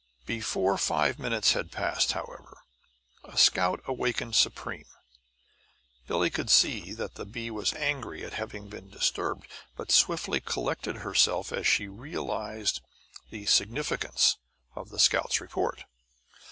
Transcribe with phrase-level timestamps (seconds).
[0.25, 2.57] Before five minutes had passed, however,
[3.23, 4.87] a scout awakened Supreme.
[6.07, 9.45] Billie could see that the bee was angry at having been disturbed,
[9.77, 12.81] but swiftly collected herself as she realized
[13.29, 14.37] the significance
[14.75, 15.83] of the scout's report.